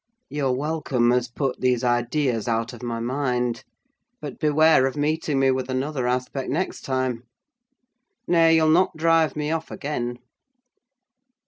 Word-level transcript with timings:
Your 0.31 0.51
welcome 0.55 1.11
has 1.11 1.27
put 1.29 1.61
these 1.61 1.83
ideas 1.83 2.47
out 2.47 2.73
of 2.73 2.81
my 2.81 2.99
mind; 2.99 3.63
but 4.19 4.39
beware 4.39 4.87
of 4.87 4.97
meeting 4.97 5.39
me 5.39 5.51
with 5.51 5.69
another 5.69 6.07
aspect 6.07 6.49
next 6.49 6.81
time! 6.81 7.21
Nay, 8.27 8.55
you'll 8.55 8.67
not 8.69 8.97
drive 8.97 9.35
me 9.35 9.51
off 9.51 9.69
again. 9.69 10.17